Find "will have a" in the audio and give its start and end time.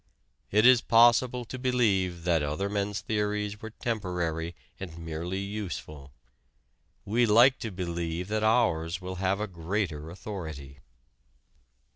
8.99-9.45